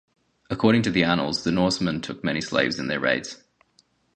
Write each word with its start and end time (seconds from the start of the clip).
According 0.49 0.81
to 0.81 0.89
the 0.89 1.03
annals, 1.03 1.43
the 1.43 1.51
Norsemen 1.51 2.01
took 2.01 2.23
many 2.23 2.41
slaves 2.41 2.79
in 2.79 2.87
their 2.87 2.99
raids. 2.99 3.37